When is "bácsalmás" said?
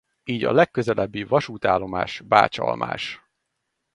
2.21-3.21